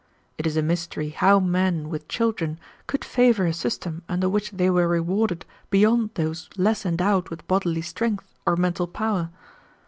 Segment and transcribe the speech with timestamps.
[0.39, 4.67] It is a mystery how men with children could favor a system under which they
[4.67, 9.29] were rewarded beyond those less endowed with bodily strength or mental power.